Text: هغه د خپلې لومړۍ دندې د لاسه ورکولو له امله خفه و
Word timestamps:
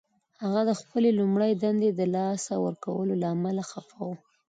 هغه 0.43 0.61
د 0.69 0.71
خپلې 0.79 1.09
لومړۍ 1.19 1.51
دندې 1.63 1.89
د 1.93 2.01
لاسه 2.15 2.53
ورکولو 2.65 3.13
له 3.21 3.27
امله 3.35 3.63
خفه 3.71 3.99
و 4.07 4.09